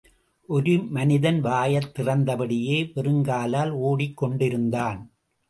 ஒரு 0.49 0.83
மனிதன் 0.89 1.41
வாயைத் 1.41 1.91
திறந்தபடியே, 1.99 2.91
வெறுங்காலால் 2.95 3.69
ஓடிக் 3.69 4.17
கொண்டிருந்தான். 4.17 5.11